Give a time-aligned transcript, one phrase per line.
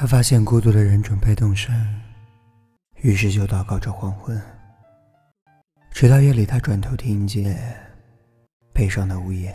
[0.00, 1.70] 他发现孤独的人准备动身，
[3.02, 4.40] 于是就祷告着黄昏。
[5.90, 7.54] 直到夜里，他转头听见
[8.72, 9.54] 悲伤的呜咽。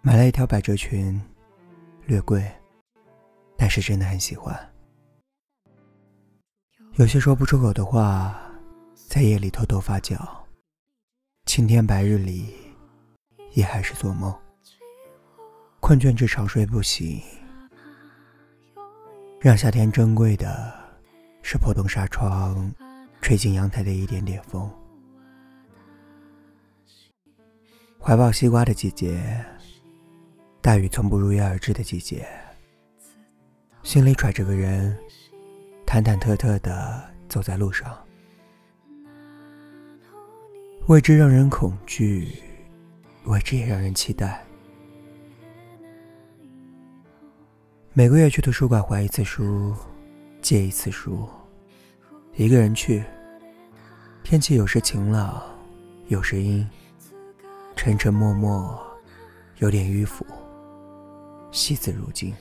[0.00, 1.20] 买了一条百褶裙，
[2.06, 2.50] 略贵，
[3.58, 4.58] 但是真的很喜欢。
[6.94, 8.34] 有些说不出口的话，
[8.94, 10.16] 在夜里偷偷发酵。
[11.44, 12.54] 青天白日里，
[13.52, 14.34] 也还是做梦。
[15.86, 17.20] 困倦至长睡不醒，
[19.38, 20.72] 让夏天珍贵的
[21.42, 22.72] 是破洞纱窗，
[23.20, 24.70] 吹进阳台的一点点风。
[28.00, 29.44] 怀抱西瓜的季节，
[30.62, 32.26] 大雨从不如约而至的季节，
[33.82, 34.96] 心里揣着个人。
[35.84, 37.94] 忐忐忑忑的走在路上，
[40.86, 42.42] 未知让人恐惧，
[43.26, 44.43] 未知也让人期待。
[47.96, 49.72] 每个月去图书馆还一次书，
[50.42, 51.28] 借一次书，
[52.34, 53.04] 一个人去。
[54.24, 55.40] 天气有时晴朗，
[56.08, 56.68] 有时阴，
[57.76, 58.76] 沉沉默默，
[59.58, 60.26] 有点迂腐，
[61.52, 62.34] 惜字如金。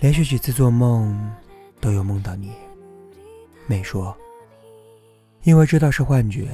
[0.00, 1.16] 连续几次做梦，
[1.80, 2.50] 都有梦到你。
[3.68, 4.12] 没说，
[5.44, 6.48] 因为知道是幻觉。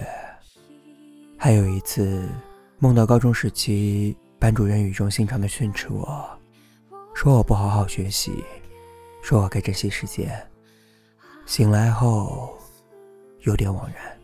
[1.39, 2.29] 还有一次，
[2.79, 6.29] 梦到高中时期班主任语重心长的训斥我，
[7.15, 8.43] 说我不好好学习，
[9.23, 10.29] 说我该珍惜时间。
[11.47, 12.53] 醒来后，
[13.43, 14.19] 有点惘然。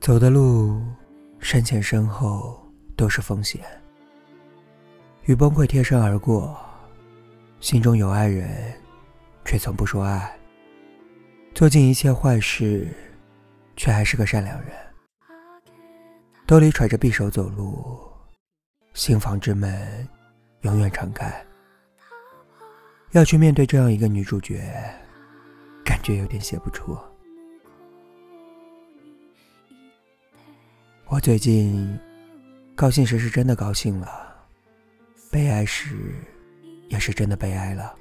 [0.00, 0.82] 走的路，
[1.38, 2.60] 身前身后
[2.96, 3.60] 都是风险。
[5.26, 6.58] 与崩溃贴身而过，
[7.60, 8.74] 心中有爱人，
[9.44, 10.36] 却从不说爱。
[11.54, 12.88] 做尽一切坏事，
[13.76, 14.87] 却还是个善良人。
[16.48, 18.00] 兜里揣着匕首走路，
[18.94, 20.08] 心房之门
[20.62, 21.30] 永远敞开。
[23.10, 24.58] 要去面对这样一个女主角，
[25.84, 26.96] 感觉有点写不出。
[31.08, 31.98] 我最近
[32.74, 34.34] 高兴时是真的高兴了。
[35.30, 36.14] 悲哀时，
[36.88, 37.94] 也是真的悲哀了。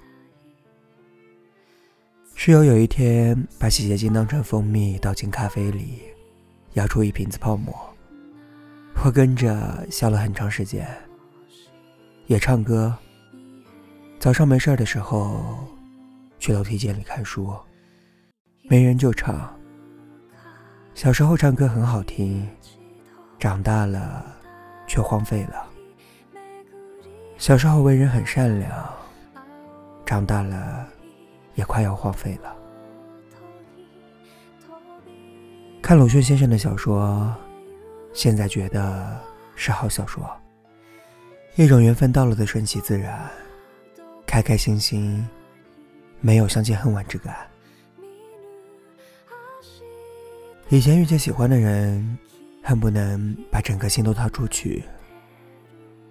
[2.33, 6.03] 室友有一天把洗洁精当成蜂蜜倒进咖啡里，
[6.75, 7.75] 摇出一瓶子泡沫，
[9.03, 10.87] 我跟着笑了很长时间。
[12.25, 12.93] 也唱歌。
[14.19, 15.57] 早上没事的时候，
[16.39, 17.55] 去楼梯间里看书，
[18.63, 19.49] 没人就唱。
[20.93, 22.45] 小时候唱歌很好听，
[23.39, 24.25] 长大了
[24.87, 25.65] 却荒废了。
[27.37, 28.93] 小时候为人很善良，
[30.05, 30.85] 长大了
[31.55, 32.53] 也快要荒废了。
[35.81, 37.33] 看鲁迅先生的小说，
[38.17, 39.21] 现在觉得
[39.55, 40.27] 是好小说，
[41.55, 43.29] 一种缘分到了的顺其自然，
[44.25, 45.23] 开开心心，
[46.19, 47.47] 没有相见恨晚之感。
[50.69, 52.17] 以前遇见喜欢的人，
[52.63, 54.83] 恨不能把整颗心都掏出去。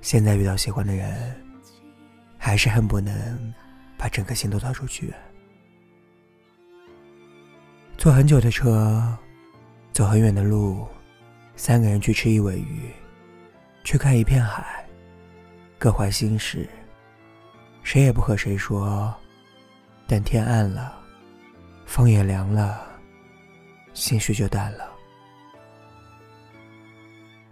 [0.00, 1.34] 现在遇到喜欢的人，
[2.38, 3.52] 还是恨不能
[3.98, 5.12] 把整颗心都掏出去。
[7.98, 9.18] 坐很久的车，
[9.92, 10.86] 走很远的路，
[11.56, 12.90] 三个人去吃一尾鱼，
[13.82, 14.84] 去看一片海，
[15.78, 16.68] 各怀心事，
[17.82, 19.12] 谁也不和谁说。
[20.06, 20.94] 等天暗了，
[21.86, 22.80] 风也凉了，
[23.94, 24.88] 心绪就淡了，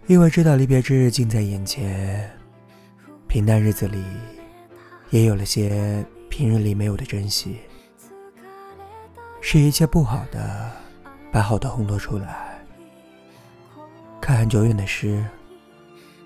[0.07, 2.31] 因为知道离别之日近在眼前。
[3.27, 4.01] 平淡日子里，
[5.09, 7.57] 也有了些平日里没有的珍惜。
[9.41, 10.71] 是一切不好的，
[11.31, 12.54] 把好的烘托出来。
[14.19, 15.23] 看很久远的诗，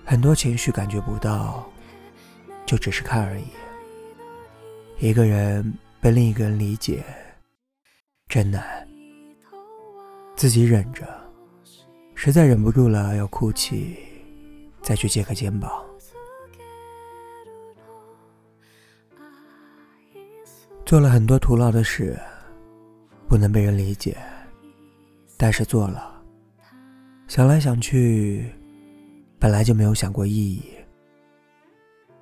[0.04, 1.70] 很多情绪感觉不到，
[2.64, 3.44] 就只是看而已。
[4.98, 7.04] 一个人被另一个人理解，
[8.28, 8.88] 真难。
[10.34, 11.06] 自己忍着，
[12.14, 13.98] 实在忍不住了要哭泣，
[14.80, 15.70] 再去借个肩膀。
[20.86, 22.18] 做了很多徒劳的事，
[23.28, 24.16] 不能被人理解，
[25.36, 26.09] 但是做了。
[27.30, 28.44] 想来想去，
[29.38, 30.64] 本来就没有想过意义。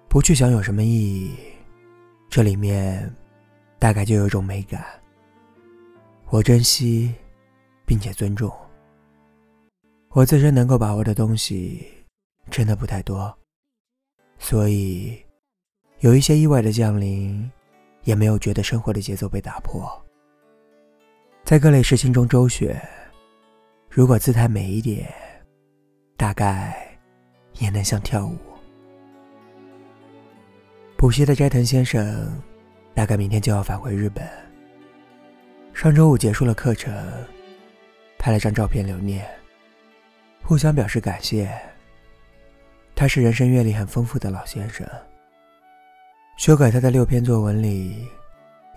[0.07, 1.35] 不去想有什么意义，
[2.29, 3.11] 这里面
[3.79, 4.85] 大概就有一种美感。
[6.27, 7.15] 我珍惜，
[7.87, 8.55] 并且尊重。
[10.11, 11.89] 我自身能够把握的东西，
[12.51, 13.35] 真的不太多，
[14.39, 15.19] 所以
[16.01, 17.51] 有一些意外的降临。
[18.05, 19.91] 也没有觉得生活的节奏被打破，
[21.45, 22.79] 在各类事情中周旋。
[23.99, 25.13] 如果姿态美一点，
[26.17, 26.73] 大概
[27.55, 28.39] 也能像跳舞。
[30.97, 32.41] 补习的斋藤先生，
[32.95, 34.25] 大概明天就要返回日本。
[35.75, 36.95] 上周五结束了课程，
[38.21, 39.29] 拍了张照片留念，
[40.45, 41.51] 互相表示感谢。
[42.95, 44.87] 他是人生阅历很丰富的老先生，
[46.37, 48.07] 修改他的六篇作文里，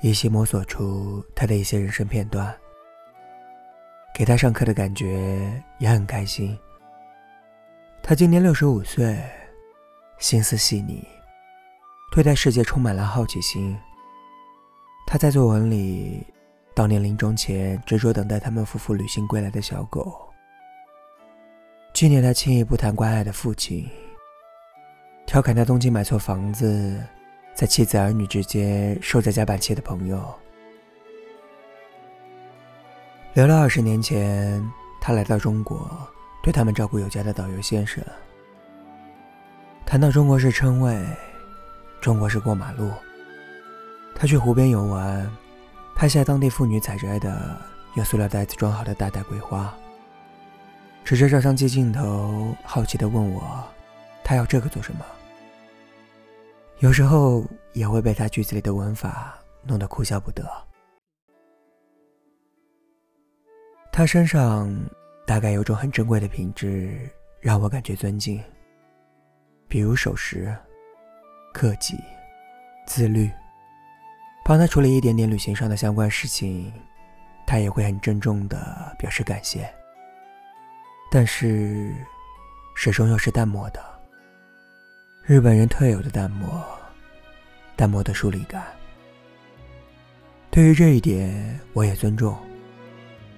[0.01, 2.51] 依稀摸索出他的一些人生片段。
[4.13, 6.57] 给他上课的感觉也很开心。
[8.03, 9.17] 他今年六十五岁，
[10.17, 11.07] 心思细腻，
[12.11, 13.77] 对待世界充满了好奇心。
[15.07, 16.25] 他在作文里
[16.75, 20.29] 悼念临终前执着等待他们夫妇旅行归来的小狗，
[21.93, 23.89] 纪念他轻易不谈关爱的父亲。
[25.25, 27.01] 调侃他东京买错房子，
[27.53, 30.33] 在妻子儿女之间受着夹板气的朋友。
[33.33, 34.61] 聊了二十年前，
[34.99, 35.89] 他来到中国，
[36.43, 38.03] 对他们照顾有加的导游先生。
[39.85, 41.01] 谈到中国式称谓，
[42.01, 42.91] 中国式过马路。
[44.13, 45.31] 他去湖边游玩，
[45.95, 47.57] 拍下当地妇女采摘的
[47.93, 49.73] 用塑料袋子装好的大袋桂花，
[51.05, 53.63] 指着照相机镜头，好奇地问我
[54.25, 55.05] ：“他要这个做什么？”
[56.79, 60.43] 有时候也会被他句子里的文法弄得哭笑不得。
[63.91, 64.73] 他身上
[65.27, 67.09] 大概有种很珍贵的品质，
[67.41, 68.41] 让我感觉尊敬。
[69.67, 70.55] 比如守时、
[71.53, 71.97] 克己、
[72.87, 73.29] 自律。
[74.43, 76.73] 帮他处理一点点旅行上的相关事情，
[77.45, 79.71] 他也会很郑重的表示感谢。
[81.11, 81.93] 但是，
[82.75, 83.79] 始终又是淡漠的。
[85.23, 86.65] 日本人特有的淡漠，
[87.75, 88.63] 淡漠的疏离感。
[90.49, 92.35] 对于这一点，我也尊重。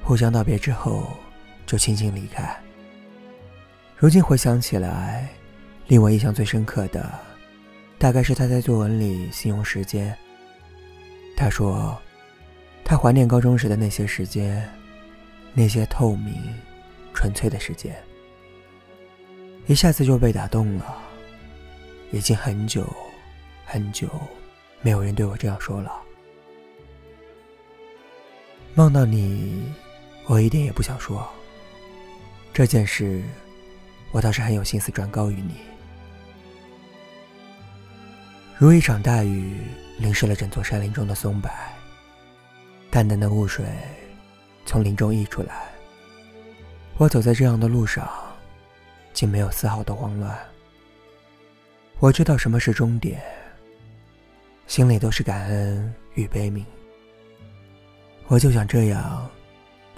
[0.03, 1.07] 互相道别之后，
[1.65, 2.55] 就轻轻离开。
[3.95, 5.29] 如今回想起来，
[5.87, 7.09] 令我印象最深刻的，
[7.97, 10.15] 大概是他在作文里形容时间。
[11.37, 11.97] 他说
[12.83, 14.69] ：“他怀念高中时的那些时间，
[15.53, 16.35] 那些透明、
[17.13, 17.95] 纯粹的时间。”
[19.67, 20.97] 一下子就被打动了。
[22.11, 22.85] 已经很久，
[23.65, 24.09] 很久，
[24.81, 25.91] 没有人对我这样说了。
[28.75, 29.63] 梦到你，
[30.25, 31.27] 我一点也不想说。
[32.53, 33.23] 这件事，
[34.11, 35.55] 我倒是很有心思转告于你。
[38.57, 39.57] 如一场大雨，
[39.97, 41.49] 淋湿了整座山林中的松柏。
[42.91, 43.65] 淡淡的雾水
[44.65, 45.67] 从林中溢出来。
[46.97, 48.07] 我走在这样的路上，
[49.11, 50.37] 竟没有丝毫的慌乱。
[51.97, 53.19] 我知道什么是终点，
[54.67, 56.63] 心里都是感恩与悲悯。
[58.27, 59.27] 我就想这样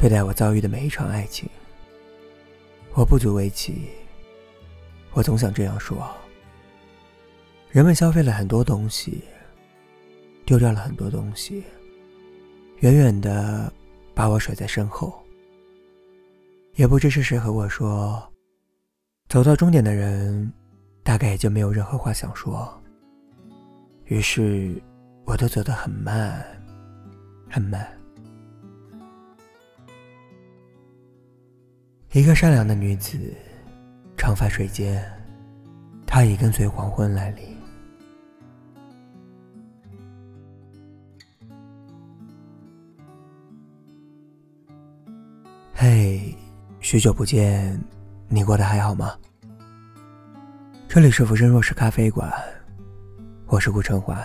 [0.05, 1.49] 对待我遭遇的每一场爱情。
[2.93, 3.89] 我不足为奇，
[5.13, 6.07] 我总想这样说。
[7.71, 9.23] 人们消费了很多东西，
[10.45, 11.63] 丢掉了很多东西，
[12.81, 13.73] 远远的
[14.13, 15.11] 把我甩在身后。
[16.75, 18.31] 也不知是谁和我说，
[19.27, 20.53] 走到终点的人。
[21.01, 22.71] 大概也就没有任何话想说。
[24.03, 24.79] 于是，
[25.25, 26.45] 我都走得很慢，
[27.49, 27.91] 很慢。
[32.15, 33.17] 一个善良的女子，
[34.15, 35.03] 长发垂肩，
[36.07, 37.43] 她已跟随黄昏来临。
[45.73, 46.33] 嘿，
[46.79, 47.77] 许久不见，
[48.29, 49.13] 你过得还好吗？
[50.87, 52.31] 这里是浮生若是咖啡馆，
[53.47, 54.17] 我是顾春华。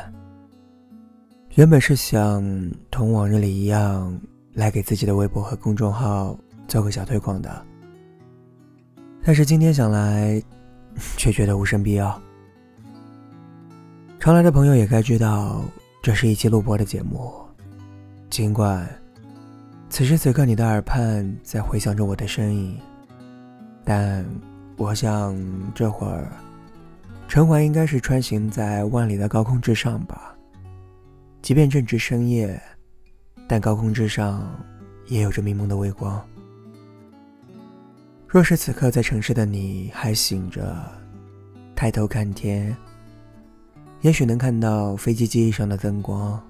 [1.56, 2.40] 原本是想
[2.88, 4.16] 同往日里一样，
[4.52, 6.38] 来给自己的微博和公众号
[6.68, 7.66] 做个小推广的，
[9.22, 10.42] 但是今天想来，
[11.16, 12.20] 却觉得无甚必要。
[14.18, 15.62] 常来的朋友也该知道，
[16.02, 17.32] 这是一期录播的节目，
[18.28, 18.88] 尽管
[19.88, 22.78] 此时此刻你的耳畔在回响着我的声音，
[23.84, 24.24] 但
[24.76, 25.36] 我想
[25.74, 26.30] 这会儿。
[27.28, 30.34] 陈怀应该是穿行在万里的高空之上吧。
[31.42, 32.60] 即便正值深夜，
[33.46, 34.52] 但高空之上
[35.06, 36.20] 也有着迷蒙的微光。
[38.32, 40.76] 若是此刻在城市的你还醒着，
[41.74, 42.76] 抬头看天，
[44.02, 46.40] 也许能看到飞机机翼上的灯光。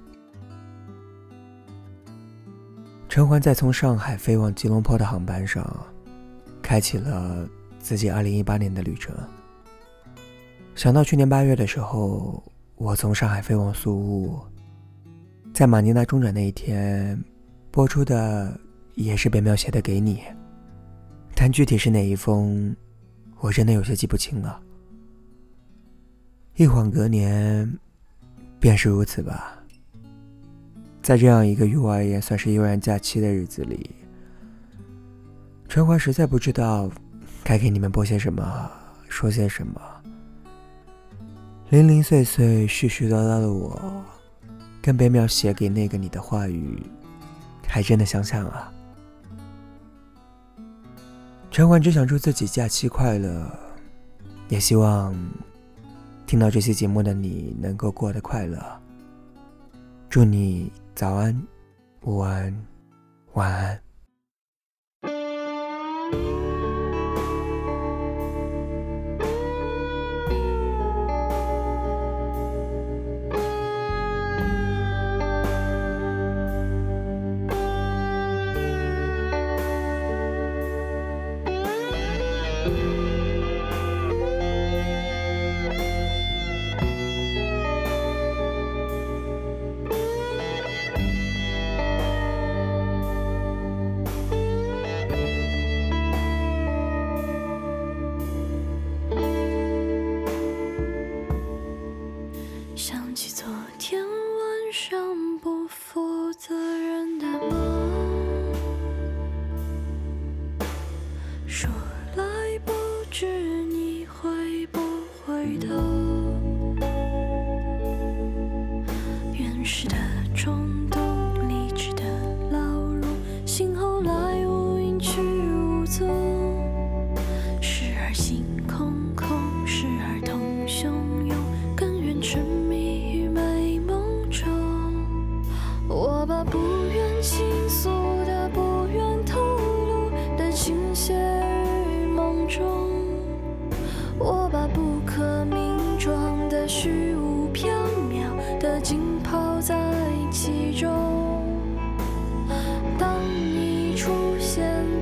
[3.09, 5.67] 陈环在从上海飞往吉隆坡的航班上，
[6.61, 9.17] 开启了自己2018年的旅程。
[10.75, 12.43] 想到去年八月的时候，
[12.77, 14.39] 我从上海飞往苏雾，
[15.55, 17.19] 在马尼拉中转那一天，
[17.71, 18.55] 播出的
[18.97, 20.21] 也是被描写的给你，
[21.42, 22.76] 但具体是哪一封，
[23.38, 24.61] 我真的有些记不清了。
[26.56, 27.78] 一晃隔年，
[28.59, 29.56] 便是如此吧。
[31.00, 33.88] 在这样一个于我而言算是悠然假期的日子里，
[35.66, 36.90] 春花实在不知道
[37.42, 38.70] 该给你们播些什么，
[39.09, 39.80] 说些什么。
[41.70, 44.04] 零零碎碎、絮絮叨叨的我，
[44.82, 46.82] 跟北淼写给那个你的话语，
[47.66, 48.70] 还真的相像啊。
[51.50, 53.50] 陈管只想祝自己假期快乐，
[54.49, 55.12] 也希望
[56.25, 58.59] 听到这期节目的你能够过得快乐。
[60.09, 61.42] 祝你早安、
[62.02, 62.57] 午安、
[63.33, 63.89] 晚安。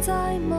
[0.08, 0.57] 在吗？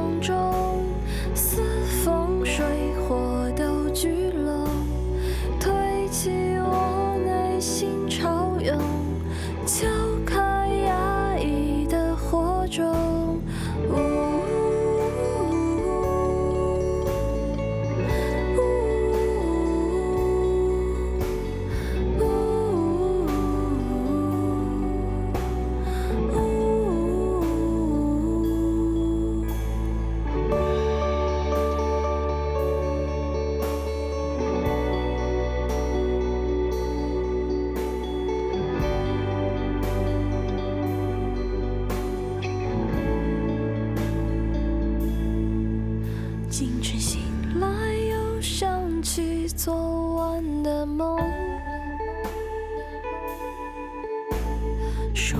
[55.30, 55.38] 虚无